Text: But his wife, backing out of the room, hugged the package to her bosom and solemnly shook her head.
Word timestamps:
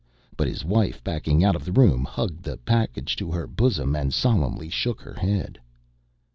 But 0.35 0.47
his 0.47 0.65
wife, 0.65 1.03
backing 1.03 1.43
out 1.43 1.55
of 1.55 1.63
the 1.63 1.71
room, 1.71 2.05
hugged 2.05 2.41
the 2.41 2.57
package 2.57 3.15
to 3.17 3.29
her 3.31 3.45
bosom 3.45 3.95
and 3.95 4.11
solemnly 4.11 4.67
shook 4.69 4.99
her 5.01 5.13
head. 5.13 5.59